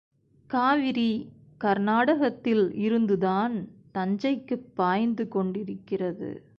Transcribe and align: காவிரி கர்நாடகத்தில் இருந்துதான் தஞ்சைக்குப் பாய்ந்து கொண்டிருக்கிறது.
காவிரி 0.47 1.31
கர்நாடகத்தில் 1.57 2.73
இருந்துதான் 2.73 3.67
தஞ்சைக்குப் 3.91 4.75
பாய்ந்து 4.75 5.27
கொண்டிருக்கிறது. 5.27 6.43